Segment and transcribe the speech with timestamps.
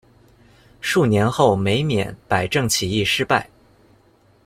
[0.79, 3.47] 数年后梅免、百政起义失败。